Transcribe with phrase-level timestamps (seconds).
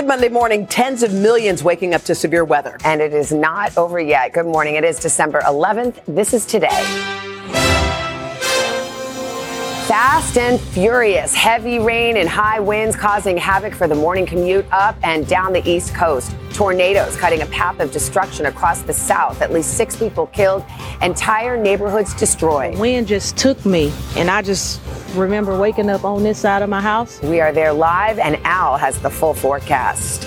[0.00, 0.66] Good Monday morning.
[0.66, 2.78] Tens of millions waking up to severe weather.
[2.86, 4.32] And it is not over yet.
[4.32, 4.76] Good morning.
[4.76, 6.00] It is December 11th.
[6.06, 7.29] This is today.
[9.90, 14.96] Fast and furious, heavy rain and high winds causing havoc for the morning commute up
[15.02, 16.32] and down the East Coast.
[16.52, 19.42] Tornadoes cutting a path of destruction across the South.
[19.42, 20.64] At least six people killed,
[21.02, 22.78] entire neighborhoods destroyed.
[22.78, 24.80] Wind just took me, and I just
[25.16, 27.20] remember waking up on this side of my house.
[27.22, 30.22] We are there live, and Al has the full forecast.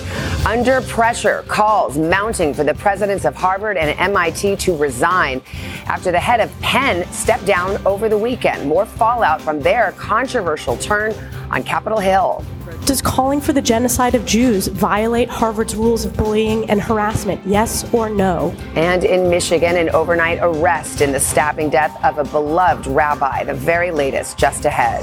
[0.46, 5.40] Under pressure, calls mounting for the presidents of Harvard and MIT to resign
[5.86, 8.68] after the head of Penn stepped down over the weekend.
[8.68, 11.14] More fallout from their controversial turn
[11.50, 12.44] on Capitol Hill.
[12.84, 17.40] Does calling for the genocide of Jews violate Harvard's rules of bullying and harassment?
[17.46, 18.54] Yes or no?
[18.74, 23.44] And in Michigan, an overnight arrest in the stabbing death of a beloved rabbi.
[23.44, 25.02] The very latest just ahead.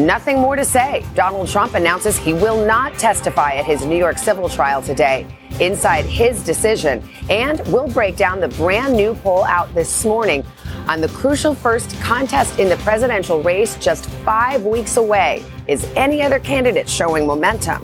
[0.00, 1.04] Nothing more to say.
[1.14, 5.26] Donald Trump announces he will not testify at his New York civil trial today.
[5.60, 10.42] Inside his decision, and we'll break down the brand new poll out this morning
[10.88, 15.44] on the crucial first contest in the presidential race just five weeks away.
[15.66, 17.82] Is any other candidate showing momentum?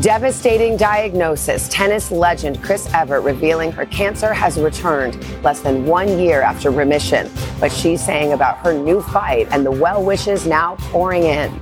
[0.00, 1.66] Devastating diagnosis.
[1.68, 7.28] Tennis legend Chris Evert revealing her cancer has returned less than one year after remission.
[7.58, 11.60] But she's saying about her new fight and the well wishes now pouring in.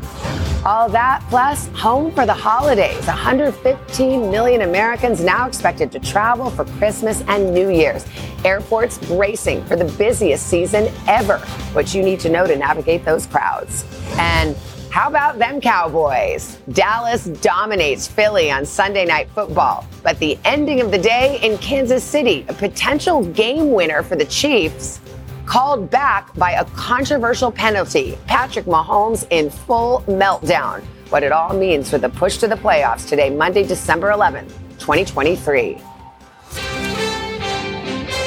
[0.66, 3.06] All that plus home for the holidays.
[3.06, 8.04] 115 million Americans now expected to travel for Christmas and New Year's.
[8.44, 11.38] Airports bracing for the busiest season ever.
[11.72, 13.84] What you need to know to navigate those crowds.
[14.18, 14.56] And
[14.96, 16.56] how about them Cowboys?
[16.72, 22.02] Dallas dominates Philly on Sunday Night Football, but the ending of the day in Kansas
[22.02, 25.02] City, a potential game winner for the Chiefs,
[25.44, 28.16] called back by a controversial penalty.
[28.26, 30.82] Patrick Mahomes in full meltdown.
[31.10, 35.74] What it all means for the push to the playoffs today, Monday, December 11th, 2023.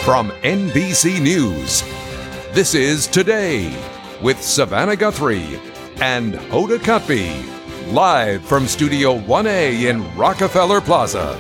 [0.04, 1.82] From NBC News,
[2.54, 3.76] this is Today
[4.22, 5.60] with Savannah Guthrie
[6.02, 11.40] and Hoda Kotb, live from Studio 1A in Rockefeller Plaza.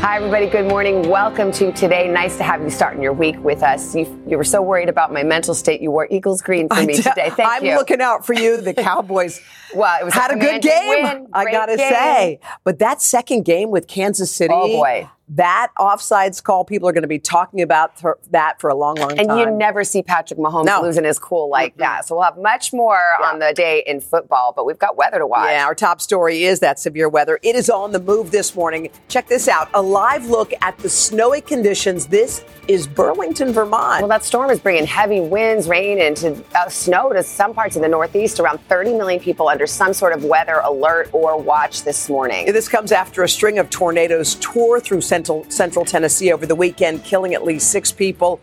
[0.00, 0.46] Hi, everybody.
[0.46, 1.10] Good morning.
[1.10, 2.08] Welcome to today.
[2.08, 3.94] Nice to have you starting your week with us.
[3.94, 5.82] You, you were so worried about my mental state.
[5.82, 7.28] You wore Eagles green for me today.
[7.36, 7.72] Thank you.
[7.72, 8.62] I'm looking out for you.
[8.62, 9.42] The Cowboys
[9.74, 11.04] well, it was had a, good game.
[11.04, 11.26] Win.
[11.32, 14.54] I gotta say, but that second game with Kansas City.
[14.56, 15.08] Oh, boy.
[15.34, 18.96] That offsides call, people are going to be talking about th- that for a long,
[18.96, 19.30] long time.
[19.30, 20.82] And you never see Patrick Mahomes No.
[20.82, 22.06] losing his cool like that.
[22.06, 25.26] So we'll have much more on the day in football, but we've got weather to
[25.28, 25.50] watch.
[25.50, 27.38] Yeah, our top story is that severe weather.
[27.42, 28.90] It is on the move this morning.
[29.08, 32.06] Check this out a live look at the snowy conditions.
[32.06, 34.00] This is Burlington, Vermont.
[34.02, 37.76] Well, that storm is bringing heavy winds, rain, and to, uh, snow to some parts
[37.76, 38.40] of the Northeast.
[38.40, 42.46] Around 30 million people under some sort of weather alert or watch this morning.
[42.52, 47.04] This comes after a string of tornadoes tore through central, central Tennessee over the weekend,
[47.04, 48.40] killing at least six people.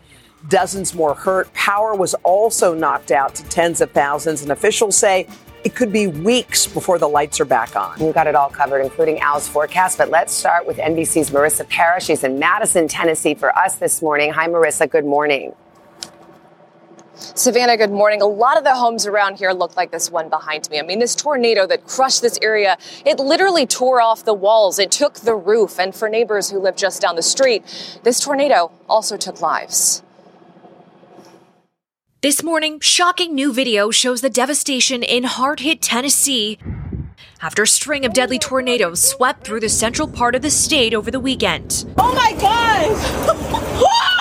[0.48, 1.52] Dozens more hurt.
[1.54, 5.26] Power was also knocked out to tens of thousands, and officials say
[5.64, 7.98] it could be weeks before the lights are back on.
[7.98, 9.98] We've got it all covered, including Al's forecast.
[9.98, 12.00] But let's start with NBC's Marissa Parra.
[12.00, 14.32] She's in Madison, Tennessee for us this morning.
[14.32, 14.88] Hi, Marissa.
[14.88, 15.52] Good morning.
[17.18, 18.22] Savannah, good morning.
[18.22, 20.78] A lot of the homes around here look like this one behind me.
[20.78, 24.78] I mean, this tornado that crushed this area, it literally tore off the walls.
[24.78, 25.80] It took the roof.
[25.80, 30.04] And for neighbors who live just down the street, this tornado also took lives.
[32.20, 36.58] This morning, shocking new video shows the devastation in hard hit Tennessee
[37.42, 41.10] after a string of deadly tornadoes swept through the central part of the state over
[41.10, 41.84] the weekend.
[41.98, 44.14] Oh my God!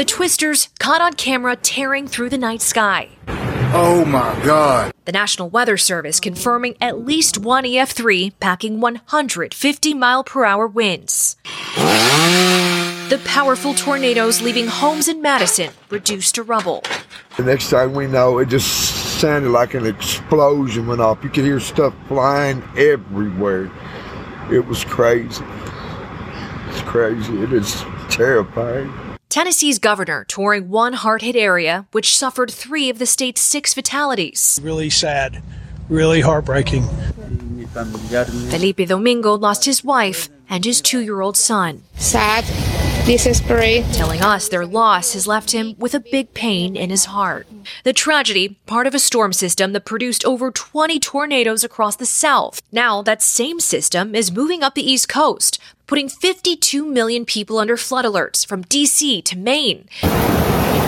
[0.00, 3.10] The twisters caught on camera tearing through the night sky.
[3.74, 4.94] Oh my God.
[5.04, 11.36] The National Weather Service confirming at least one EF3 packing 150 mile per hour winds.
[11.76, 16.82] The powerful tornadoes leaving homes in Madison reduced to rubble.
[17.36, 21.22] The next thing we know, it just sounded like an explosion went off.
[21.22, 23.70] You could hear stuff flying everywhere.
[24.50, 25.44] It was crazy.
[26.68, 27.42] It's crazy.
[27.42, 29.09] It is terrifying.
[29.30, 34.60] Tennessee's governor touring one hard hit area, which suffered three of the state's six fatalities.
[34.62, 35.42] Really sad
[35.90, 36.88] really heartbreaking.
[38.48, 41.82] Felipe Domingo lost his wife and his two year old son.
[41.96, 42.44] Sad,
[43.92, 47.48] Telling us their loss has left him with a big pain in his heart.
[47.82, 52.62] The tragedy, part of a storm system that produced over 20 tornadoes across the South.
[52.70, 55.58] Now, that same system is moving up the East Coast,
[55.88, 59.22] putting 52 million people under flood alerts from D.C.
[59.22, 59.88] to Maine,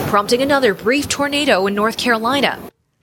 [0.07, 2.61] prompting another brief tornado in North Carolina.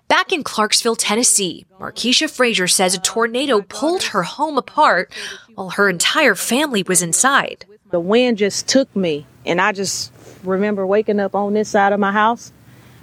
[0.08, 5.12] Back in Clarksville, Tennessee, Markeisha Frazier says a tornado pulled her home apart
[5.56, 7.66] while her entire family was inside.
[7.90, 10.12] The wind just took me, and I just
[10.44, 12.52] remember waking up on this side of my house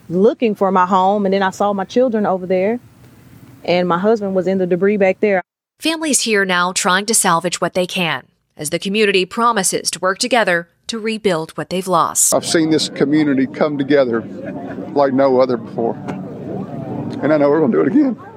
[0.09, 2.79] looking for my home, and then I saw my children over there,
[3.65, 5.43] and my husband was in the debris back there.
[5.81, 10.19] Families here now trying to salvage what they can as the community promises to work
[10.19, 12.33] together to rebuild what they've lost.
[12.33, 14.21] I've seen this community come together
[14.95, 15.97] like no other before
[17.23, 18.36] and I know we're going to do it again.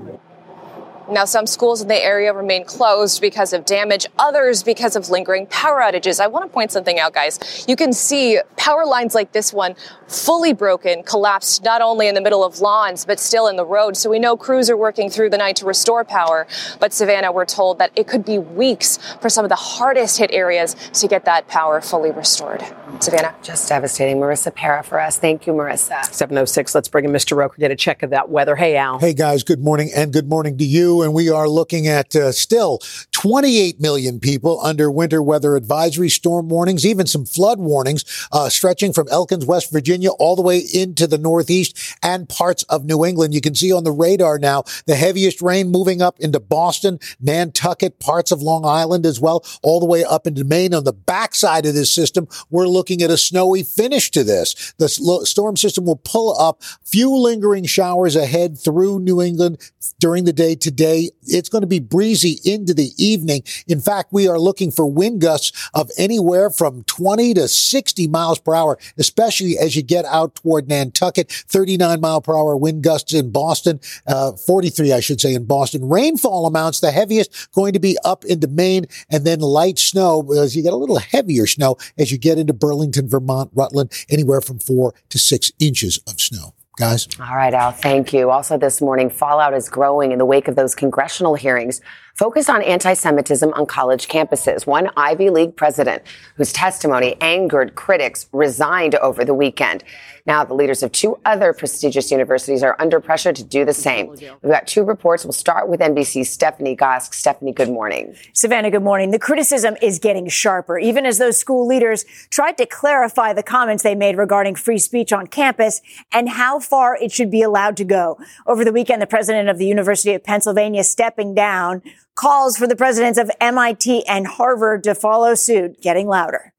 [1.11, 5.47] Now, some schools in the area remain closed because of damage, others because of lingering
[5.47, 6.19] power outages.
[6.19, 7.65] I want to point something out, guys.
[7.67, 9.75] You can see power lines like this one
[10.07, 13.97] fully broken, collapsed not only in the middle of lawns, but still in the road.
[13.97, 16.47] So we know crews are working through the night to restore power.
[16.79, 20.31] But Savannah, we're told that it could be weeks for some of the hardest hit
[20.31, 22.63] areas to get that power fully restored.
[22.99, 23.35] Savannah.
[23.41, 24.17] Just devastating.
[24.17, 25.17] Marissa Parra for us.
[25.17, 26.03] Thank you, Marissa.
[26.05, 26.75] 706.
[26.75, 27.35] Let's bring in Mr.
[27.35, 28.55] Roker, get a check of that weather.
[28.55, 28.99] Hey, Al.
[28.99, 29.43] Hey, guys.
[29.43, 30.98] Good morning and good morning to you.
[31.01, 32.79] And we are looking at uh, still
[33.11, 38.93] 28 million people under winter weather advisory, storm warnings, even some flood warnings, uh, stretching
[38.93, 43.33] from Elkins, West Virginia, all the way into the Northeast and parts of New England.
[43.33, 47.99] You can see on the radar now the heaviest rain moving up into Boston, Nantucket,
[47.99, 50.73] parts of Long Island as well, all the way up into Maine.
[50.73, 54.73] On the backside of this system, we're looking at a snowy finish to this.
[54.77, 60.33] The storm system will pull up few lingering showers ahead through New England during the
[60.33, 60.88] day today.
[61.23, 63.43] It's going to be breezy into the evening.
[63.67, 68.39] In fact, we are looking for wind gusts of anywhere from 20 to 60 miles
[68.39, 71.31] per hour, especially as you get out toward Nantucket.
[71.31, 75.87] 39 mile per hour wind gusts in Boston, uh, 43, I should say, in Boston.
[75.87, 80.55] Rainfall amounts, the heaviest going to be up into Maine and then light snow as
[80.55, 84.59] you get a little heavier snow as you get into Burlington, Vermont, Rutland, anywhere from
[84.59, 87.07] four to six inches of snow guys.
[87.19, 88.31] All right, Al, thank you.
[88.31, 91.81] Also, this morning, fallout is growing in the wake of those congressional hearings
[92.19, 94.67] focused on anti Semitism on college campuses.
[94.67, 96.03] One Ivy League president
[96.35, 99.85] whose testimony angered critics resigned over the weekend.
[100.25, 104.09] Now, the leaders of two other prestigious universities are under pressure to do the same.
[104.09, 105.23] We've got two reports.
[105.23, 107.13] We'll start with NBC's Stephanie Gosk.
[107.13, 108.13] Stephanie, good morning.
[108.33, 109.11] Savannah, good morning.
[109.11, 113.81] The criticism is getting sharper, even as those school leaders tried to clarify the comments
[113.81, 115.81] they made regarding free speech on campus
[116.11, 118.19] and how far it should be allowed to go.
[118.45, 121.81] Over the weekend, the president of the University of Pennsylvania stepping down
[122.19, 126.51] calls for the presidents of MIT and Harvard to follow suit, getting louder.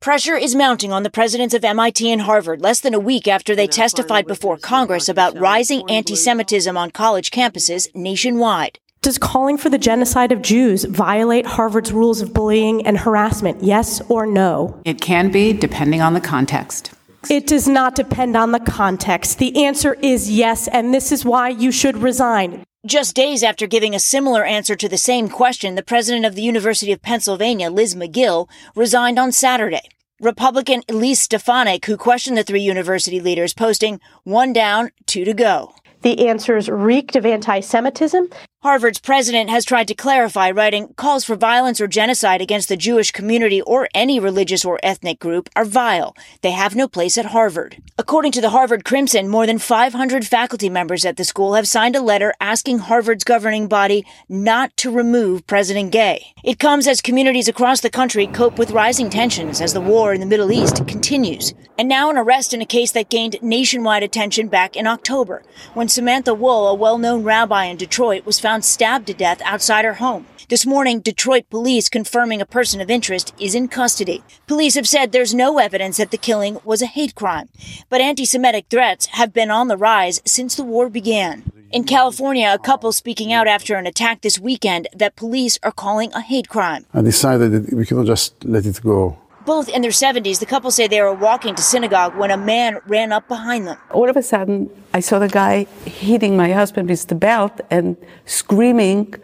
[0.00, 3.54] Pressure is mounting on the presidents of MIT and Harvard less than a week after
[3.54, 8.78] they testified before Congress about rising anti Semitism on college campuses nationwide.
[9.02, 13.62] Does calling for the genocide of Jews violate Harvard's rules of bullying and harassment?
[13.62, 14.80] Yes or no?
[14.86, 16.94] It can be, depending on the context.
[17.28, 19.38] It does not depend on the context.
[19.38, 22.64] The answer is yes, and this is why you should resign.
[22.84, 26.42] Just days after giving a similar answer to the same question, the president of the
[26.42, 29.88] University of Pennsylvania, Liz Magill, resigned on Saturday.
[30.20, 35.72] Republican Elise Stefanik, who questioned the three university leaders, posting one down, two to go.
[36.00, 38.28] The answers reeked of anti Semitism
[38.62, 43.10] Harvard's president has tried to clarify, writing, calls for violence or genocide against the Jewish
[43.10, 46.14] community or any religious or ethnic group are vile.
[46.42, 47.82] They have no place at Harvard.
[47.98, 51.96] According to the Harvard Crimson, more than 500 faculty members at the school have signed
[51.96, 56.32] a letter asking Harvard's governing body not to remove President Gay.
[56.44, 60.20] It comes as communities across the country cope with rising tensions as the war in
[60.20, 61.52] the Middle East continues.
[61.76, 65.42] And now an arrest in a case that gained nationwide attention back in October,
[65.74, 69.82] when Samantha Woll, a well-known rabbi in Detroit, was found found stabbed to death outside
[69.82, 70.26] her home.
[70.50, 74.22] This morning, Detroit police confirming a person of interest is in custody.
[74.46, 77.48] Police have said there's no evidence that the killing was a hate crime,
[77.88, 81.50] but anti-Semitic threats have been on the rise since the war began.
[81.70, 86.12] In California, a couple speaking out after an attack this weekend that police are calling
[86.12, 86.84] a hate crime.
[86.92, 89.16] I decided that we cannot just let it go.
[89.44, 92.78] Both in their 70s, the couple say they were walking to synagogue when a man
[92.86, 93.76] ran up behind them.
[93.90, 97.96] All of a sudden, I saw the guy hitting my husband with the belt and
[98.26, 99.14] screaming.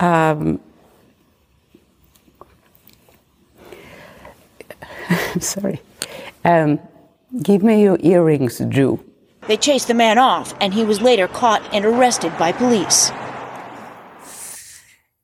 [0.00, 0.60] Um,
[5.08, 5.80] I'm sorry.
[6.44, 6.78] Um,
[7.42, 9.02] give me your earrings, Jew.
[9.48, 13.10] They chased the man off, and he was later caught and arrested by police.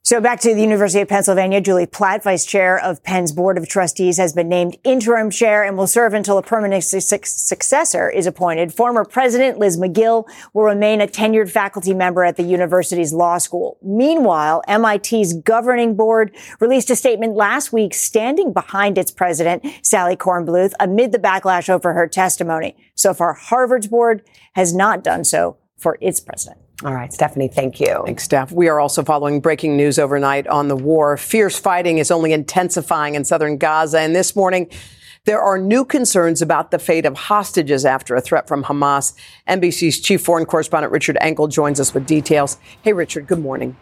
[0.08, 3.68] So back to the University of Pennsylvania, Julie Platt, vice chair of Penn's board of
[3.68, 8.26] trustees, has been named interim chair and will serve until a permanent su- successor is
[8.26, 8.72] appointed.
[8.72, 13.76] Former president Liz Magill will remain a tenured faculty member at the university's law school.
[13.82, 20.72] Meanwhile, MIT's governing board released a statement last week standing behind its president, Sally Kornbluth,
[20.80, 22.74] amid the backlash over her testimony.
[22.94, 24.22] So far, Harvard's board
[24.54, 26.60] has not done so for its president.
[26.84, 28.02] All right, Stephanie, thank you.
[28.04, 28.52] Thanks, Steph.
[28.52, 31.16] We are also following breaking news overnight on the war.
[31.16, 33.98] Fierce fighting is only intensifying in southern Gaza.
[33.98, 34.70] And this morning,
[35.24, 39.14] there are new concerns about the fate of hostages after a threat from Hamas.
[39.48, 42.58] NBC's chief foreign correspondent Richard Engel joins us with details.
[42.82, 43.76] Hey, Richard, good morning.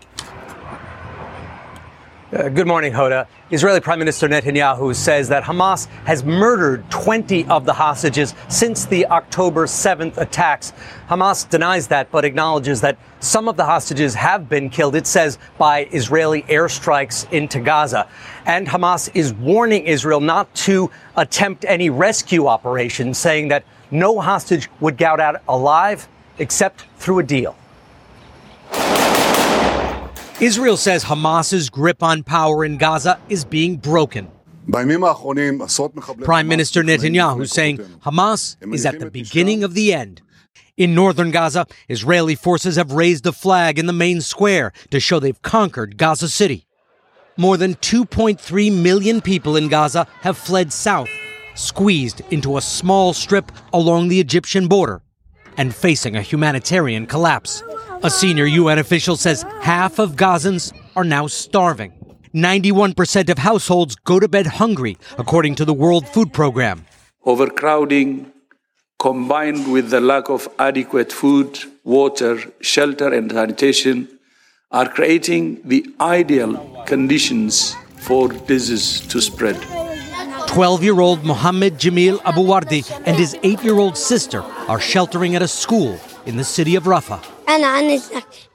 [2.33, 3.29] Uh, good morning, Hoda.
[3.53, 9.07] Israeli Prime Minister Netanyahu says that Hamas has murdered 20 of the hostages since the
[9.07, 10.73] October 7th attacks.
[11.09, 15.39] Hamas denies that, but acknowledges that some of the hostages have been killed, it says,
[15.57, 18.09] by Israeli airstrikes into Gaza.
[18.45, 24.69] And Hamas is warning Israel not to attempt any rescue operations, saying that no hostage
[24.81, 26.09] would get out alive
[26.41, 27.55] except through a deal.
[30.39, 34.31] Israel says Hamas's grip on power in Gaza is being broken.
[34.69, 34.87] Prime
[36.47, 40.21] Minister Netanyahu saying Hamas is at the beginning of the end.
[40.77, 45.19] In northern Gaza, Israeli forces have raised a flag in the main square to show
[45.19, 46.67] they've conquered Gaza City.
[47.39, 51.09] More than 2.3 million people in Gaza have fled south,
[51.55, 55.01] squeezed into a small strip along the Egyptian border
[55.57, 57.63] and facing a humanitarian collapse.
[58.03, 61.93] A senior UN official says half of Gazans are now starving.
[62.35, 66.85] 91% of households go to bed hungry, according to the World Food Program.
[67.25, 68.31] Overcrowding,
[68.99, 74.09] combined with the lack of adequate food, water, shelter, and sanitation,
[74.71, 79.57] are creating the ideal conditions for disease to spread.
[80.47, 85.43] 12 year old Mohammed Jamil Abuwardi and his 8 year old sister are sheltering at
[85.43, 87.23] a school in the city of Rafah.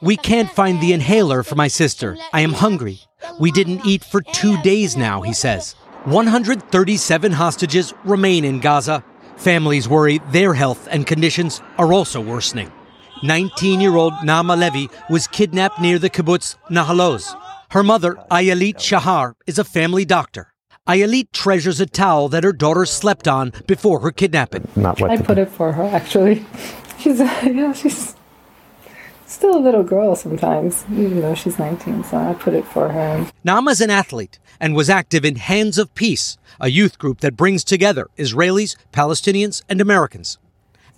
[0.01, 2.17] We can't find the inhaler for my sister.
[2.33, 2.99] I am hungry.
[3.39, 5.75] We didn't eat for two days now, he says.
[6.05, 9.03] 137 hostages remain in Gaza.
[9.37, 12.71] Families worry their health and conditions are also worsening.
[13.23, 17.35] 19 year old Naama Levy was kidnapped near the kibbutz Nahal Oz.
[17.69, 20.50] Her mother, Ayelet Shahar, is a family doctor.
[20.87, 24.67] Ayelet treasures a towel that her daughter slept on before her kidnapping.
[24.75, 26.43] Not what I put it for her, actually.
[26.97, 28.15] She's, yeah, she's
[29.25, 33.27] still a little girl sometimes, even though she's 19, so I put it for her.
[33.43, 37.63] Naama's an athlete and was active in Hands of Peace, a youth group that brings
[37.63, 40.37] together Israelis, Palestinians, and Americans.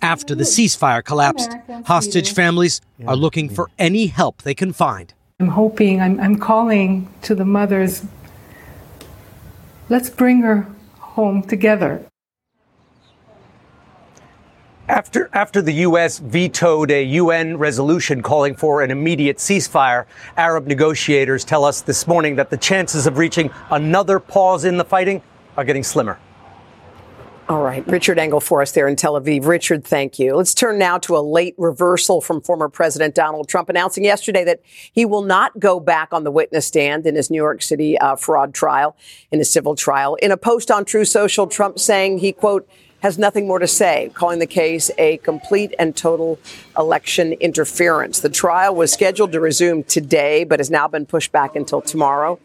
[0.02, 1.50] After the ceasefire collapsed,
[1.86, 5.14] hostage families are looking for any help they can find.
[5.40, 8.04] I'm hoping, I'm, I'm calling to the mothers
[9.88, 10.66] let's bring her
[10.98, 12.06] home together.
[14.86, 16.18] After, after the U.S.
[16.18, 20.04] vetoed a UN resolution calling for an immediate ceasefire,
[20.36, 24.84] Arab negotiators tell us this morning that the chances of reaching another pause in the
[24.84, 25.22] fighting
[25.56, 26.18] are getting slimmer.
[27.46, 27.86] All right.
[27.86, 29.44] Richard Engel for us there in Tel Aviv.
[29.44, 30.34] Richard, thank you.
[30.34, 34.62] Let's turn now to a late reversal from former President Donald Trump announcing yesterday that
[34.64, 38.16] he will not go back on the witness stand in his New York City uh,
[38.16, 38.96] fraud trial,
[39.30, 40.14] in a civil trial.
[40.16, 42.66] In a post on Truth Social, Trump saying he, quote,
[43.00, 46.38] has nothing more to say, calling the case a complete and total
[46.78, 48.20] election interference.
[48.20, 52.40] The trial was scheduled to resume today, but has now been pushed back until tomorrow.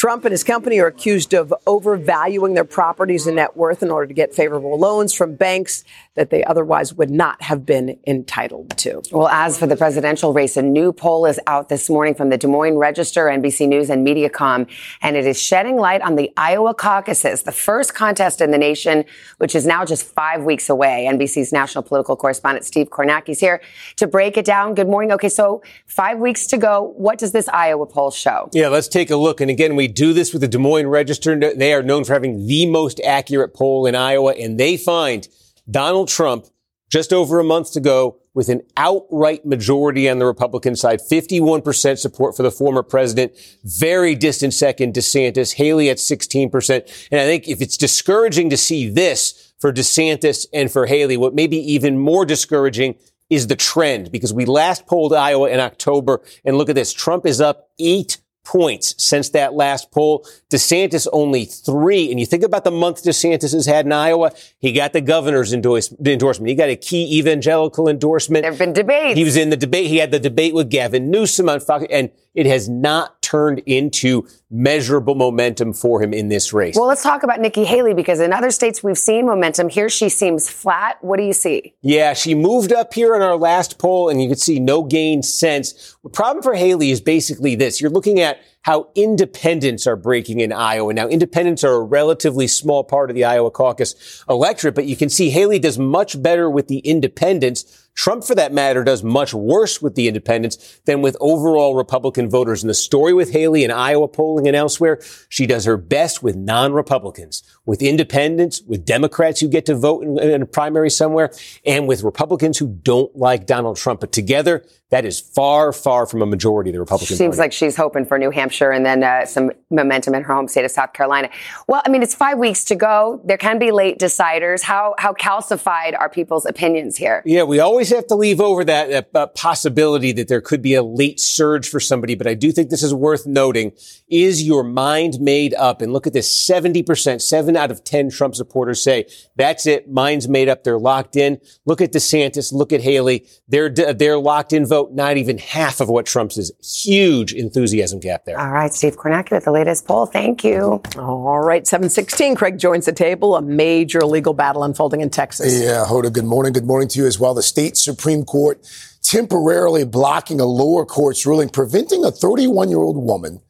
[0.00, 4.06] Trump and his company are accused of overvaluing their properties and net worth in order
[4.06, 9.02] to get favorable loans from banks that they otherwise would not have been entitled to.
[9.12, 12.38] Well, as for the presidential race, a new poll is out this morning from the
[12.38, 14.66] Des Moines Register, NBC News, and Mediacom,
[15.02, 19.04] and it is shedding light on the Iowa caucuses, the first contest in the nation,
[19.36, 21.06] which is now just five weeks away.
[21.12, 23.60] NBC's national political correspondent Steve Kornacki is here
[23.96, 24.74] to break it down.
[24.74, 25.12] Good morning.
[25.12, 26.94] Okay, so five weeks to go.
[26.96, 28.48] What does this Iowa poll show?
[28.54, 29.42] Yeah, let's take a look.
[29.42, 31.38] And again, we do this with the Des Moines Register.
[31.38, 35.28] They are known for having the most accurate poll in Iowa, and they find
[35.70, 36.46] Donald Trump
[36.90, 41.98] just over a month to go with an outright majority on the Republican side, 51%
[41.98, 43.32] support for the former president,
[43.64, 47.08] very distant second DeSantis, Haley at 16%.
[47.10, 51.34] And I think if it's discouraging to see this for DeSantis and for Haley, what
[51.34, 52.96] may be even more discouraging
[53.28, 56.92] is the trend because we last polled Iowa in October and look at this.
[56.92, 60.26] Trump is up eight points since that last poll.
[60.50, 62.10] DeSantis only three.
[62.10, 65.52] And you think about the month DeSantis has had in Iowa, he got the governor's
[65.52, 66.48] endorse, endorsement.
[66.48, 68.42] He got a key evangelical endorsement.
[68.42, 69.18] There have been debates.
[69.18, 69.86] He was in the debate.
[69.86, 74.26] He had the debate with Gavin Newsom on Fox, and it has not turned into
[74.50, 76.76] measurable momentum for him in this race.
[76.76, 79.68] Well, let's talk about Nikki Haley because in other states we've seen momentum.
[79.68, 80.98] Here she seems flat.
[81.02, 81.74] What do you see?
[81.82, 85.22] Yeah, she moved up here in our last poll and you could see no gain
[85.22, 85.96] since.
[86.02, 87.80] The problem for Haley is basically this.
[87.80, 90.92] You're looking at how independents are breaking in Iowa.
[90.92, 95.08] Now, independents are a relatively small part of the Iowa caucus electorate, but you can
[95.08, 97.88] see Haley does much better with the independents.
[97.94, 102.62] Trump, for that matter, does much worse with the independents than with overall Republican voters.
[102.62, 106.36] And the story with Haley in Iowa polling and elsewhere, she does her best with
[106.36, 111.32] non-Republicans, with independents, with Democrats who get to vote in, in a primary somewhere,
[111.66, 114.00] and with Republicans who don't like Donald Trump.
[114.00, 117.46] But together, that is far, far from a majority of the Republican Seems Party.
[117.46, 120.64] like she's hoping for New Hampshire and then uh, some momentum in her home state
[120.64, 121.30] of South Carolina.
[121.68, 123.20] Well, I mean, it's five weeks to go.
[123.24, 124.62] There can be late deciders.
[124.62, 127.22] How how calcified are people's opinions here?
[127.24, 130.82] Yeah, we always have to leave over that uh, possibility that there could be a
[130.82, 133.72] late surge for somebody, but I do think this is worth noting.
[134.08, 135.82] Is your mind made up?
[135.82, 139.06] And look at this 70%, seven out of 10 Trump supporters say
[139.36, 139.88] that's it.
[139.88, 140.64] Mind's made up.
[140.64, 141.40] They're locked in.
[141.64, 142.52] Look at DeSantis.
[142.52, 143.26] Look at Haley.
[143.46, 144.79] They're, they're locked in vote.
[144.90, 146.52] Not even half of what Trump's is.
[146.62, 148.38] Huge enthusiasm gap there.
[148.38, 148.72] All right.
[148.72, 150.06] Steve Kornacki with the latest poll.
[150.06, 150.80] Thank you.
[150.96, 151.66] All right.
[151.66, 152.34] 716.
[152.36, 153.36] Craig joins the table.
[153.36, 155.60] A major legal battle unfolding in Texas.
[155.60, 155.84] Yeah.
[155.86, 156.52] Hoda, good morning.
[156.52, 157.34] Good morning to you as well.
[157.34, 158.64] The state Supreme Court
[159.02, 163.40] temporarily blocking a lower court's ruling preventing a 31 year old woman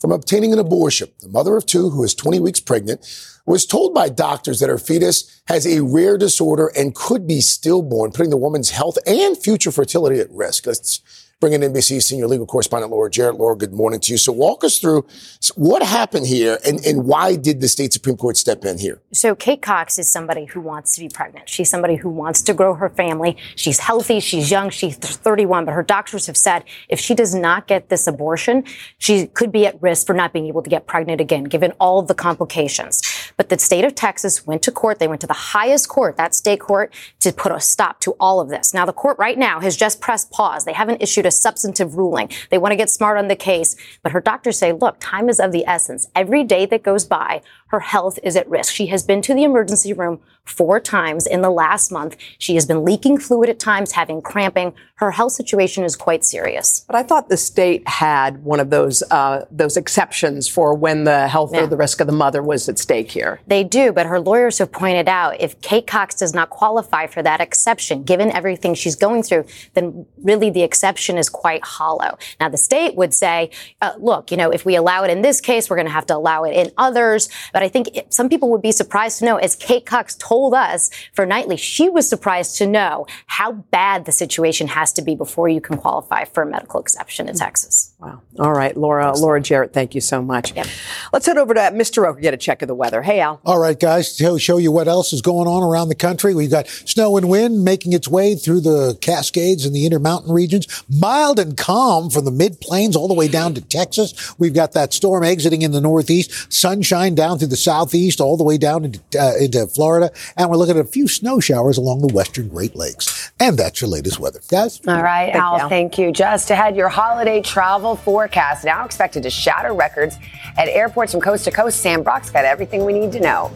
[0.00, 1.08] from obtaining an abortion.
[1.20, 3.00] The mother of two, who is 20 weeks pregnant,
[3.46, 8.12] was told by doctors that her fetus has a rare disorder and could be stillborn,
[8.12, 10.66] putting the woman's health and future fertility at risk.
[10.66, 11.00] Let's
[11.40, 13.36] bring in NBC senior legal correspondent Laura Jarrett.
[13.36, 14.18] Laura, good morning to you.
[14.18, 15.06] So walk us through
[15.54, 19.00] what happened here and, and why did the state Supreme Court step in here?
[19.12, 21.48] So Kate Cox is somebody who wants to be pregnant.
[21.48, 23.38] She's somebody who wants to grow her family.
[23.56, 24.20] She's healthy.
[24.20, 24.68] She's young.
[24.68, 28.64] She's 31, but her doctors have said if she does not get this abortion,
[28.98, 32.02] she could be at risk for not being able to get pregnant again, given all
[32.02, 33.00] the complications.
[33.38, 34.98] But the state of Texas went to court.
[34.98, 38.40] They went to the highest court, that state court, to put a stop to all
[38.40, 38.74] of this.
[38.74, 40.66] Now, the court right now has just pressed pause.
[40.66, 42.30] They haven't issued a substantive ruling.
[42.50, 43.76] They want to get smart on the case.
[44.02, 46.08] But her doctors say, look, time is of the essence.
[46.14, 48.74] Every day that goes by, her health is at risk.
[48.74, 52.16] She has been to the emergency room four times in the last month.
[52.38, 54.74] She has been leaking fluid at times, having cramping.
[54.96, 56.84] Her health situation is quite serious.
[56.86, 61.28] But I thought the state had one of those uh, those exceptions for when the
[61.28, 61.62] health yeah.
[61.62, 63.40] or the risk of the mother was at stake here.
[63.46, 67.22] They do, but her lawyers have pointed out if Kate Cox does not qualify for
[67.22, 72.18] that exception, given everything she's going through, then really the exception is quite hollow.
[72.40, 75.40] Now the state would say, uh, look, you know, if we allow it in this
[75.40, 77.28] case, we're going to have to allow it in others.
[77.52, 80.54] But I think it, some people would be surprised to know, as Kate Cox told
[80.54, 85.14] us for Nightly, she was surprised to know how bad the situation has to be
[85.14, 87.94] before you can qualify for a medical exception in Texas.
[88.00, 88.22] Wow.
[88.38, 90.54] All right, Laura, Laura Jarrett, thank you so much.
[90.54, 90.66] Yep.
[91.12, 92.02] Let's head over to Mr.
[92.02, 93.02] Roker, get a check of the weather.
[93.02, 93.40] Hey, Al.
[93.44, 96.34] All right, guys, to show you what else is going on around the country.
[96.34, 100.66] We've got snow and wind making its way through the Cascades and the Intermountain regions.
[101.10, 104.32] Mild and calm from the mid plains all the way down to Texas.
[104.38, 108.44] We've got that storm exiting in the northeast, sunshine down through the southeast, all the
[108.44, 110.12] way down into, uh, into Florida.
[110.36, 113.32] And we're looking at a few snow showers along the western Great Lakes.
[113.40, 114.38] And that's your latest weather.
[114.48, 114.80] Guys?
[114.86, 115.68] All right, Al, you.
[115.68, 116.12] thank you.
[116.12, 120.16] Just ahead, your holiday travel forecast now expected to shatter records
[120.58, 121.80] at airports from coast to coast.
[121.80, 123.50] Sam Brock's got everything we need to know.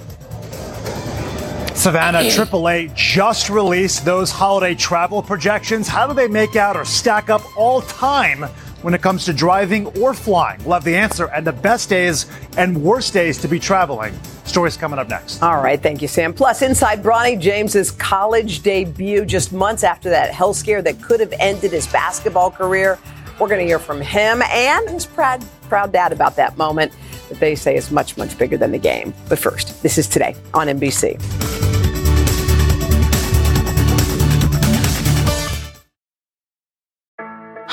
[1.74, 5.88] Savannah AAA just released those holiday travel projections.
[5.88, 8.44] How do they make out or stack up all time
[8.82, 10.60] when it comes to driving or flying?
[10.60, 14.14] Have the answer and the best days and worst days to be traveling.
[14.44, 15.42] Stories coming up next.
[15.42, 16.32] All right, thank you, Sam.
[16.32, 21.32] Plus, inside Bronny James's college debut, just months after that health scare that could have
[21.40, 22.98] ended his basketball career.
[23.40, 26.92] We're going to hear from him and his proud, proud dad about that moment
[27.28, 29.12] that they say is much, much bigger than the game.
[29.28, 31.53] But first, this is today on NBC.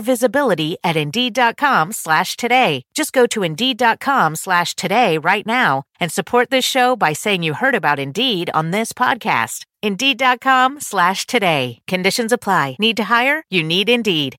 [0.00, 2.82] visibility at Indeed.com slash today.
[2.94, 7.54] Just go to Indeed.com slash today right now and support this show by saying you
[7.54, 9.64] heard about Indeed on this podcast.
[9.82, 11.80] Indeed.com slash today.
[11.86, 12.76] Conditions apply.
[12.78, 13.42] Need to hire?
[13.50, 14.36] You need Indeed.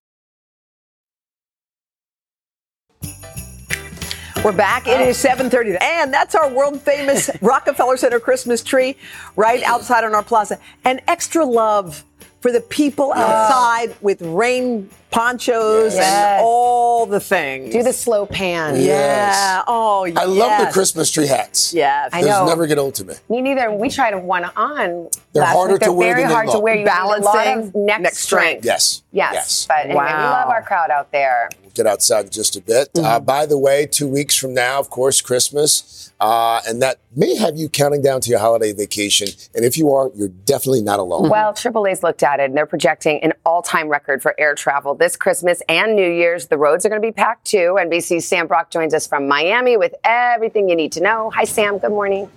[4.43, 4.87] We're back.
[4.87, 8.97] It is 7:30, and that's our world famous Rockefeller Center Christmas tree
[9.35, 10.57] right outside on our plaza.
[10.83, 12.03] And extra love
[12.39, 16.03] for the people outside with rain ponchos Yes.
[16.37, 17.73] and all the things.
[17.73, 18.81] Do the slow pan.
[18.81, 19.63] Yeah.
[19.67, 20.71] Oh, I love the.
[20.71, 21.73] Christmas tree hats.
[21.73, 22.09] Yes.
[22.13, 22.45] I Those know.
[22.45, 23.13] never get old to me.
[23.29, 23.71] Me neither.
[23.71, 25.09] We tried one on.
[25.33, 25.79] They're last harder week.
[25.81, 26.63] They're to wear very than they hard to look.
[26.63, 26.75] wear.
[26.75, 28.19] You need a lot of Balancing, neck, neck strength.
[28.61, 28.65] strength.
[28.65, 29.03] Yes.
[29.11, 29.33] Yes.
[29.33, 29.65] Yes.
[29.67, 31.49] But anyway, we love our crowd out there.
[31.61, 32.89] We'll get outside in just a bit.
[32.97, 36.11] Uh, by the way, two weeks from now, of course, Christmas.
[36.19, 39.27] Uh, and that may have you counting down to your holiday vacation.
[39.55, 41.29] And if you are, you're definitely not alone.
[41.29, 44.93] Well, AAA's looked at it and they're projecting an all time record for air travel
[45.01, 46.47] this Christmas and New Year's.
[46.47, 47.77] The roads are going to be packed too.
[47.79, 51.31] NBC's Sam Brock joins us from Miami with everything you need to know.
[51.31, 51.79] Hi, Sam.
[51.79, 52.29] Good morning.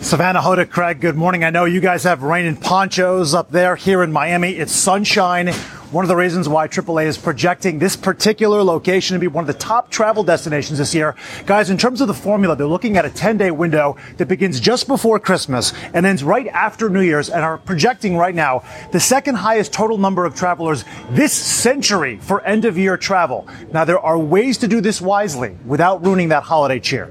[0.00, 1.44] Savannah Hoda, Craig, good morning.
[1.44, 3.76] I know you guys have rain and ponchos up there.
[3.76, 5.52] Here in Miami, it's sunshine.
[5.90, 9.48] One of the reasons why AAA is projecting this particular location to be one of
[9.48, 11.16] the top travel destinations this year.
[11.46, 14.60] Guys, in terms of the formula, they're looking at a 10 day window that begins
[14.60, 19.00] just before Christmas and ends right after New Year's and are projecting right now the
[19.00, 23.48] second highest total number of travelers this century for end of year travel.
[23.72, 27.10] Now, there are ways to do this wisely without ruining that holiday cheer.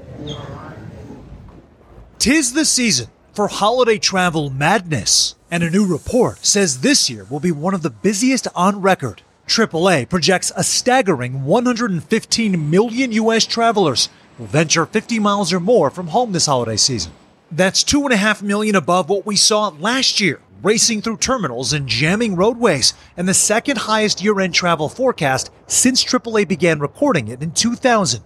[2.18, 7.40] Tis the season for holiday travel madness, and a new report says this year will
[7.40, 9.22] be one of the busiest on record.
[9.46, 13.46] AAA projects a staggering 115 million U.S.
[13.46, 14.08] travelers
[14.38, 17.12] will venture 50 miles or more from home this holiday season.
[17.50, 21.72] That's two and a half million above what we saw last year, racing through terminals
[21.72, 27.26] and jamming roadways, and the second highest year end travel forecast since AAA began recording
[27.26, 28.22] it in 2000.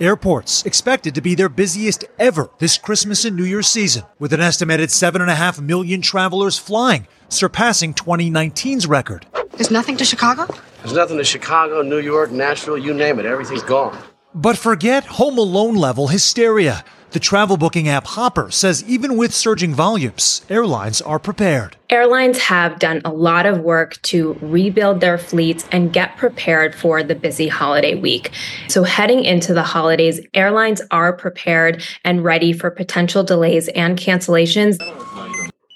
[0.00, 4.40] Airports expected to be their busiest ever this Christmas and New Year's season, with an
[4.40, 9.24] estimated 7.5 million travelers flying, surpassing 2019's record.
[9.52, 10.52] There's nothing to Chicago?
[10.82, 13.26] There's nothing to Chicago, New York, Nashville, you name it.
[13.26, 13.96] Everything's gone.
[14.34, 16.84] But forget Home Alone level hysteria.
[17.14, 21.76] The travel booking app Hopper says even with surging volumes, airlines are prepared.
[21.88, 27.04] Airlines have done a lot of work to rebuild their fleets and get prepared for
[27.04, 28.32] the busy holiday week.
[28.66, 34.82] So, heading into the holidays, airlines are prepared and ready for potential delays and cancellations.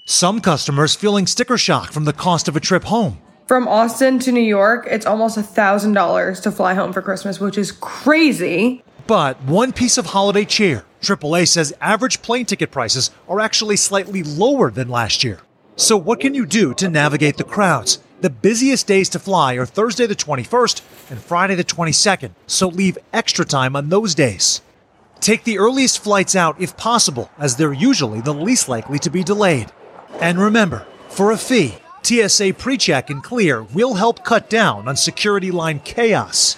[0.03, 3.17] Some customers feeling sticker shock from the cost of a trip home.
[3.47, 7.39] From Austin to New York, it's almost a thousand dollars to fly home for Christmas,
[7.39, 8.83] which is crazy.
[9.07, 10.83] But one piece of holiday cheer.
[11.01, 15.41] AAA says average plane ticket prices are actually slightly lower than last year.
[15.75, 17.99] So what can you do to navigate the crowds?
[18.21, 22.97] The busiest days to fly are Thursday the 21st and Friday the 22nd, so leave
[23.13, 24.61] extra time on those days.
[25.21, 29.23] Take the earliest flights out if possible, as they're usually the least likely to be
[29.23, 29.71] delayed.
[30.19, 35.51] And remember, for a fee, TSA PreCheck and Clear will help cut down on security
[35.51, 36.57] line chaos.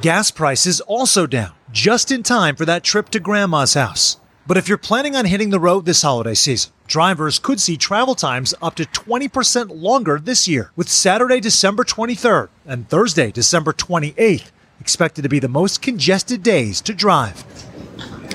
[0.00, 4.16] Gas prices also down, just in time for that trip to grandma's house.
[4.46, 8.14] But if you're planning on hitting the road this holiday season, drivers could see travel
[8.14, 14.50] times up to 20% longer this year, with Saturday, December 23rd and Thursday, December 28th
[14.80, 17.44] expected to be the most congested days to drive.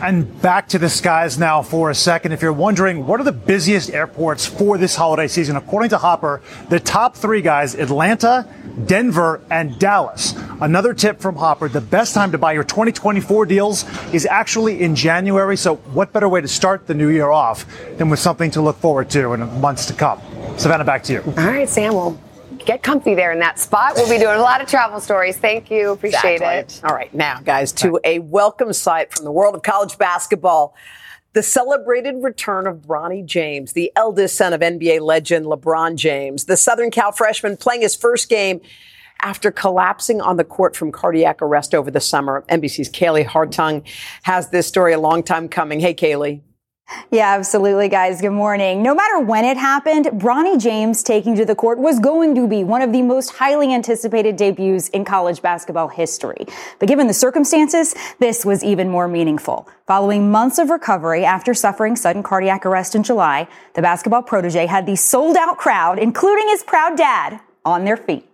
[0.01, 2.33] And back to the skies now for a second.
[2.33, 6.41] If you're wondering what are the busiest airports for this holiday season, according to Hopper,
[6.69, 8.47] the top three guys, Atlanta,
[8.85, 10.35] Denver, and Dallas.
[10.59, 14.95] Another tip from Hopper, the best time to buy your 2024 deals is actually in
[14.95, 15.55] January.
[15.55, 17.65] So what better way to start the new year off
[17.97, 20.21] than with something to look forward to in months to come?
[20.57, 21.23] Savannah, back to you.
[21.25, 21.93] All right, Sam.
[21.93, 22.19] Well,
[22.65, 23.93] get comfy there in that spot.
[23.95, 25.37] We'll be doing a lot of travel stories.
[25.37, 25.91] Thank you.
[25.91, 26.77] Appreciate Exactly.
[26.77, 26.81] it.
[26.83, 30.75] All right, now, guys, to a welcome sight from the world of college basketball.
[31.33, 36.55] The celebrated return of Bronny James, the eldest son of NBA legend LeBron James, the
[36.55, 38.61] Southern Cal freshman playing his first game
[39.21, 42.45] after collapsing on the court from cardiac arrest over the summer.
[42.49, 43.85] NBC's Kaylee Hartung
[44.23, 45.79] has this story a long time coming.
[45.81, 46.41] Hey, Kaylee.
[47.11, 48.19] Yeah, absolutely, guys.
[48.21, 48.83] Good morning.
[48.83, 52.63] No matter when it happened, Bronny James taking to the court was going to be
[52.63, 56.45] one of the most highly anticipated debuts in college basketball history.
[56.79, 59.67] But given the circumstances, this was even more meaningful.
[59.87, 64.85] Following months of recovery after suffering sudden cardiac arrest in July, the basketball protege had
[64.85, 68.27] the sold out crowd, including his proud dad, on their feet.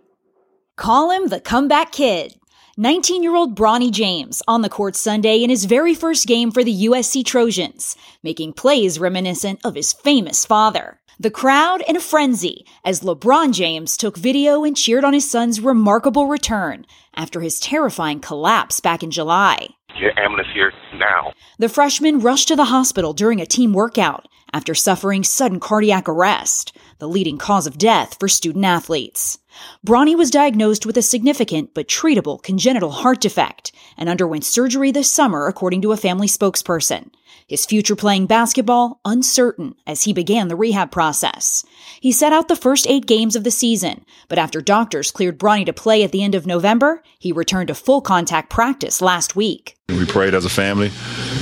[0.76, 2.34] Call him the comeback kid.
[2.78, 6.64] 19 year old Bronny James on the court Sunday in his very first game for
[6.64, 10.98] the USC Trojans, making plays reminiscent of his famous father.
[11.20, 15.60] The crowd in a frenzy as LeBron James took video and cheered on his son's
[15.60, 19.68] remarkable return after his terrifying collapse back in July.
[20.00, 21.34] Get ambulance here now.
[21.58, 26.74] The freshman rushed to the hospital during a team workout after suffering sudden cardiac arrest,
[26.98, 29.38] the leading cause of death for student athletes.
[29.86, 35.10] Bronny was diagnosed with a significant but treatable congenital heart defect and underwent surgery this
[35.10, 37.10] summer, according to a family spokesperson.
[37.46, 41.64] His future playing basketball uncertain as he began the rehab process.
[42.00, 45.66] He set out the first eight games of the season, but after doctors cleared Bronny
[45.66, 49.76] to play at the end of November, he returned to full contact practice last week.
[49.88, 50.90] We prayed as a family.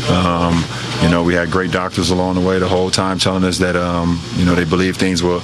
[0.08, 0.64] Um,
[1.02, 3.76] you know, we had great doctors along the way the whole time telling us that,
[3.76, 5.42] um, you know, they believe things will,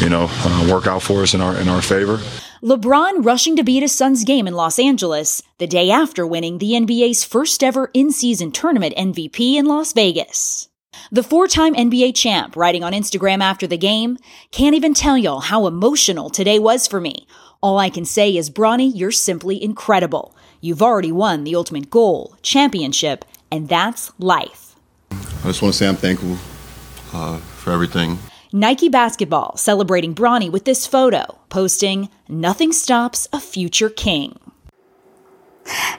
[0.00, 2.20] you know, uh, work out for us in our in our favor.
[2.62, 6.72] LeBron rushing to beat his son's game in Los Angeles the day after winning the
[6.72, 10.68] NBA's first ever in season tournament MVP in Las Vegas.
[11.12, 14.18] The four time NBA champ writing on Instagram after the game,
[14.50, 17.28] can't even tell y'all how emotional today was for me.
[17.62, 20.34] All I can say is, Bronny, you're simply incredible.
[20.60, 24.74] You've already won the ultimate goal, championship, and that's life.
[25.12, 26.36] I just want to say I'm thankful
[27.12, 28.18] uh, for everything.
[28.52, 34.38] Nike Basketball celebrating Bronny with this photo, posting, Nothing stops a future king.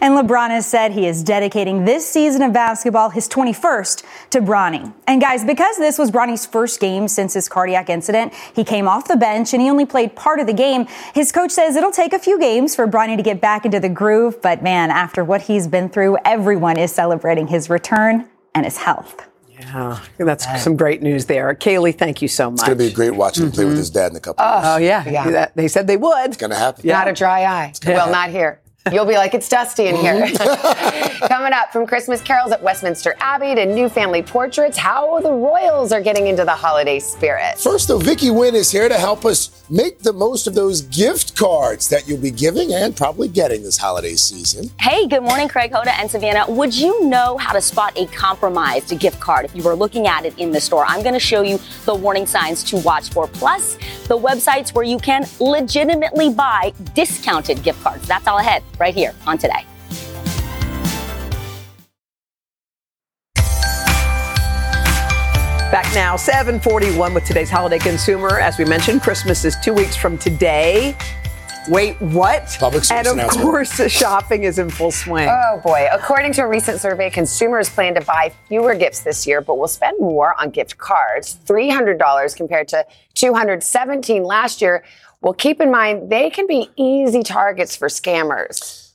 [0.02, 4.92] And LeBron has said he is dedicating this season of basketball, his 21st, to Bronny.
[5.06, 9.08] And guys, because this was Bronny's first game since his cardiac incident, he came off
[9.08, 10.88] the bench and he only played part of the game.
[11.14, 13.90] His coach says it'll take a few games for Bronny to get back into the
[13.90, 18.78] groove, but man, after what he's been through, everyone is celebrating his return and his
[18.78, 19.29] health.
[19.74, 21.54] Yeah, that's some great news there.
[21.54, 22.60] Kaylee, thank you so much.
[22.60, 23.80] It's going to be great watching him play with mm-hmm.
[23.80, 25.06] his dad in a couple of Oh, years.
[25.06, 25.30] yeah.
[25.32, 26.26] That- they said they would.
[26.26, 26.88] It's going to happen.
[26.88, 27.74] Not a dry eye.
[27.86, 28.62] Well, not here.
[28.92, 30.16] You'll be like, it's dusty in here.
[30.26, 31.26] Mm-hmm.
[31.28, 35.92] Coming up from Christmas carols at Westminster Abbey to new family portraits, how the royals
[35.92, 37.60] are getting into the holiday spirit.
[37.60, 41.36] First, though, Vicky Nguyen is here to help us make the most of those gift
[41.36, 44.72] cards that you'll be giving and probably getting this holiday season.
[44.80, 46.46] Hey, good morning, Craig Hoda and Savannah.
[46.48, 50.26] Would you know how to spot a compromised gift card if you were looking at
[50.26, 50.86] it in the store?
[50.88, 53.78] I'm going to show you the warning signs to watch for, plus
[54.10, 58.06] the websites where you can legitimately buy discounted gift cards.
[58.08, 59.64] That's all ahead right here on Today.
[65.72, 68.40] Back now, 741 with today's holiday consumer.
[68.40, 70.98] As we mentioned, Christmas is two weeks from today.
[71.68, 72.56] Wait, what?
[72.60, 73.46] Public And of announcement.
[73.46, 75.28] course, shopping is in full swing.
[75.30, 75.88] Oh boy.
[75.92, 79.68] According to a recent survey, consumers plan to buy fewer gifts this year, but will
[79.68, 84.84] spend more on gift cards, $300 compared to $217 last year.
[85.22, 88.89] Well, keep in mind, they can be easy targets for scammers.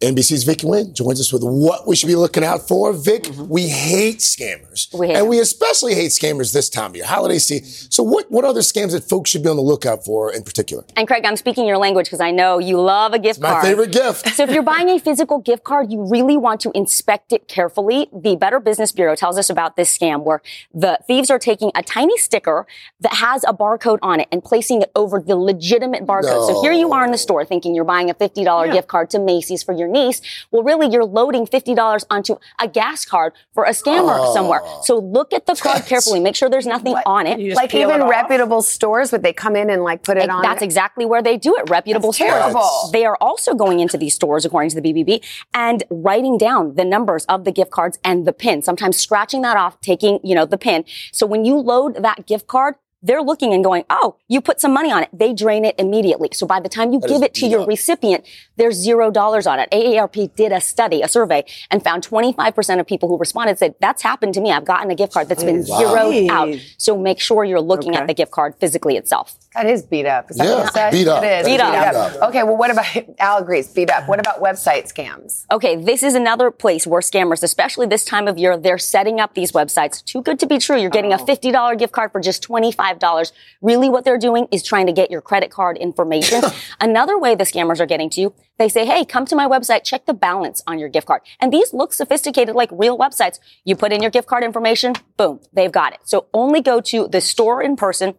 [0.00, 2.92] NBC's Vicky Nguyen joins us with what we should be looking out for.
[2.92, 3.48] Vic, mm-hmm.
[3.48, 4.92] we hate scammers.
[4.92, 7.90] We hate and we especially hate scammers this time of year, holiday season.
[7.92, 10.84] So what, what other scams that folks should be on the lookout for in particular?
[10.96, 13.62] And Craig, I'm speaking your language because I know you love a gift My card.
[13.62, 14.28] My favorite gift.
[14.34, 18.08] So if you're buying a physical gift card, you really want to inspect it carefully.
[18.12, 21.84] The Better Business Bureau tells us about this scam where the thieves are taking a
[21.84, 22.66] tiny sticker
[23.00, 26.48] that has a barcode on it and placing it over the legitimate barcode.
[26.48, 29.18] So here you are in the store thinking you're buying a $50 gift card to
[29.18, 30.20] Macy's for your your niece.
[30.50, 34.34] Well, really, you're loading $50 onto a gas card for a scammer Oh.
[34.34, 34.62] somewhere.
[34.82, 36.20] So look at the card carefully.
[36.20, 37.38] Make sure there's nothing on it.
[37.54, 40.42] Like even reputable stores, would they come in and like put it on?
[40.42, 41.68] That's exactly where they do it.
[41.68, 42.32] Reputable That's stores.
[42.32, 42.90] terrible.
[42.92, 46.84] They are also going into these stores, according to the BBB, and writing down the
[46.84, 48.62] numbers of the gift cards and the pin.
[48.62, 50.84] Sometimes scratching that off, taking you know the pin.
[51.12, 52.74] So when you load that gift card.
[53.04, 55.10] They're looking and going, oh, you put some money on it.
[55.12, 56.30] They drain it immediately.
[56.32, 58.24] So by the time you That give it to your recipient,
[58.56, 59.70] there's zero dollars on it.
[59.70, 64.02] AARP did a study, a survey, and found 25% of people who responded said, that's
[64.02, 64.50] happened to me.
[64.50, 65.78] I've gotten a gift card that's been Wow.
[65.78, 66.48] zeroed out.
[66.78, 68.00] So make sure you're looking Okay.
[68.00, 69.34] at the gift card physically itself.
[69.54, 70.30] That is beat up.
[70.30, 70.90] Is that Yeah, what you said?
[70.92, 71.22] beat up.
[71.22, 71.46] It is.
[71.46, 72.22] Beat up.
[72.30, 72.86] Okay, well, what about,
[73.20, 74.08] Al agrees, beat up.
[74.08, 75.44] What about website scams?
[75.52, 79.34] Okay, this is another place where scammers, especially this time of year, they're setting up
[79.34, 80.02] these websites.
[80.04, 80.76] Too good to be true.
[80.78, 82.93] You're getting a $50 gift card for just $25.
[83.62, 86.42] Really what they're doing is trying to get your credit card information.
[86.80, 89.84] another way the scammers are getting to you, they say, hey, come to my website,
[89.84, 91.22] check the balance on your gift card.
[91.40, 93.38] And these look sophisticated like real websites.
[93.64, 96.00] You put in your gift card information, boom, they've got it.
[96.04, 98.14] So only go to the store in person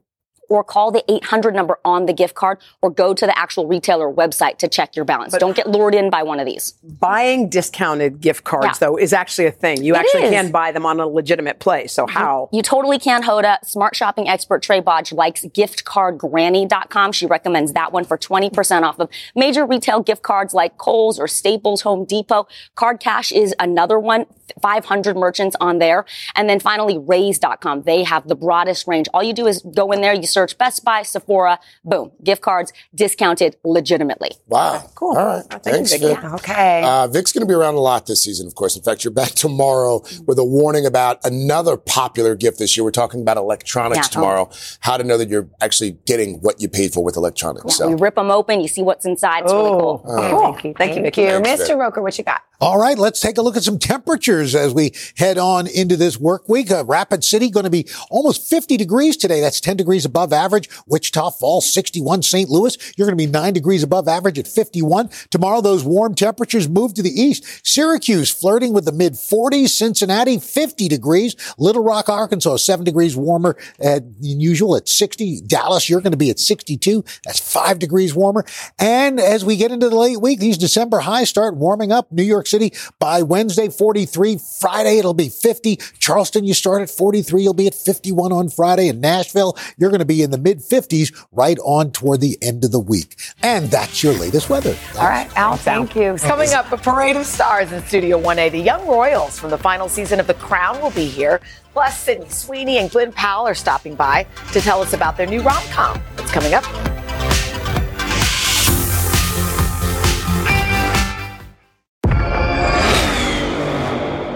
[0.50, 4.12] or call the 800 number on the gift card or go to the actual retailer
[4.12, 5.34] website to check your balance.
[5.38, 6.74] Don't get lured in by one of these.
[6.84, 8.74] Buying discounted gift cards, Yeah.
[8.80, 9.84] though, is actually a thing.
[9.84, 10.32] You It actually is.
[10.32, 11.94] can buy them on a legitimate place.
[11.94, 12.18] So mm-hmm.
[12.18, 12.50] how?
[12.52, 13.58] You totally can, Hoda.
[13.66, 17.12] Smart shopping expert Trae Bodge likes giftcardgranny.com.
[17.12, 21.28] She recommends that one for 20% off of major retail gift cards like Kohl's or
[21.28, 22.48] Staples, Home Depot.
[22.76, 24.26] Card Cash is another one.
[24.62, 26.06] 500 merchants on there.
[26.36, 27.82] And then finally, Raise.com.
[27.84, 29.08] They have the broadest range.
[29.14, 32.74] All you do is go in there, you search Best Buy, Sephora, boom, gift cards
[32.94, 34.32] discounted legitimately.
[34.48, 34.90] Wow.
[34.96, 35.18] Cool.
[35.18, 35.64] All right.
[35.64, 36.08] Thanks, Vicky.
[36.14, 36.24] Vic.
[36.24, 36.84] Okay.
[36.84, 38.76] Uh, Vic's going to be around a lot this season, of course.
[38.76, 42.84] In fact, you're back tomorrow with a warning about another popular gift this year.
[42.84, 44.12] We're talking about electronics Yeah.
[44.16, 44.50] tomorrow.
[44.82, 47.66] How to know that you're actually getting what you paid for with electronics.
[47.68, 47.90] Yeah, So.
[47.90, 49.44] You rip them open, you see what's inside.
[49.46, 50.04] It's really cool.
[50.06, 50.74] Oh, Thank you.
[50.78, 51.26] Thank you, Vicky.
[51.26, 51.60] Thanks, Vic.
[51.70, 51.80] Mr.
[51.80, 52.42] Roker, what you got?
[52.62, 56.18] All right, let's take a look at some temperatures as we head on into this
[56.20, 56.72] work week.
[56.72, 59.42] Uh, Rapid City going to be almost 50 degrees today.
[59.42, 60.70] That's 10 degrees above average.
[60.88, 62.24] Wichita Falls 61.
[62.24, 62.50] St.
[62.50, 65.10] Louis, you're going to be 9 degrees above average at 51.
[65.30, 67.66] Tomorrow, those warm temperatures move to the east.
[67.66, 69.70] Syracuse flirting with the mid 40s.
[69.70, 71.36] Cincinnati 50 degrees.
[71.58, 75.42] Little Rock, Arkansas 7 degrees warmer uh, than usual at 60.
[75.42, 77.04] Dallas, you're going to be at 62.
[77.26, 78.46] That's 5 degrees warmer.
[78.80, 82.12] And as we get into the late week, these December highs start warming up.
[82.12, 84.40] New York City by Wednesday, 43.
[84.60, 85.78] Friday, it'll be 50.
[86.00, 87.44] Charleston, you start at 43.
[87.44, 88.88] You'll be at 51 on Friday.
[88.88, 92.64] In Nashville, you're going to be in the mid 50s right on toward the end
[92.64, 93.16] of the week.
[93.42, 94.76] And that's your latest weather.
[94.98, 96.16] All right, Al, thank you.
[96.16, 98.64] Coming up, a parade of stars in Studio 1A.
[98.64, 101.42] Young Royals from the final season of The Crown will be here.
[101.74, 105.42] Plus, Sydney Sweeney and Glen Powell are stopping by to tell us about their new
[105.42, 106.02] rom-com.
[106.18, 106.64] It's coming up.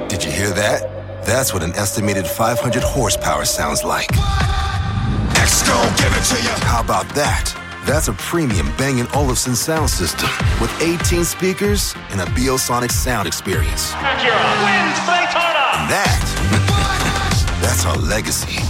[0.09, 1.25] Did you hear that?
[1.25, 4.09] That's what an estimated 500 horsepower sounds like.
[5.49, 6.53] X gon' give it to you.
[6.61, 7.49] How about that?
[7.83, 10.29] That's a premium Bang & Olufsen sound system
[10.61, 13.91] with 18 speakers and a Biosonic sound experience.
[13.97, 16.21] And that,
[17.65, 18.61] that's our legacy.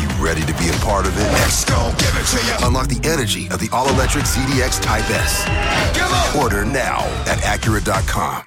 [0.00, 1.26] You ready to be a part of it?
[1.42, 2.54] X gon' give it to you.
[2.68, 5.42] Unlock the energy of the all-electric ZDX Type S.
[6.36, 8.44] Order now at Acura.com.